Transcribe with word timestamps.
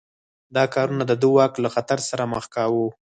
دا 0.55 0.63
کارونه 0.73 1.03
د 1.07 1.13
ده 1.21 1.27
واک 1.35 1.53
له 1.63 1.69
خطر 1.75 1.99
سره 2.09 2.23
مخ 2.33 2.45
کاوه. 2.55 2.87